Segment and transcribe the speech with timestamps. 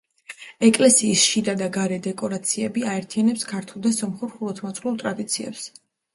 [0.67, 5.71] ეკლესიის შიდა და გარე დეკორაციები აერთიანებს ქართულ და სომხურ ხუროთმოძღვრულ ტრადიციებს.